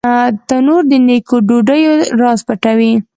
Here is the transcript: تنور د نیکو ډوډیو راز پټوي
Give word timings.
تنور 0.47 0.83
د 0.91 0.93
نیکو 1.07 1.35
ډوډیو 1.47 1.93
راز 2.21 2.39
پټوي 2.47 2.93